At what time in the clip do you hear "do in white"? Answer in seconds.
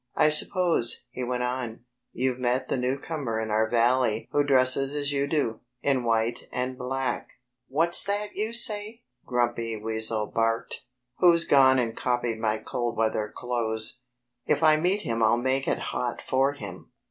5.27-6.47